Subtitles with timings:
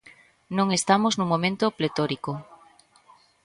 [0.57, 2.31] Non estamos nun momento pletórico.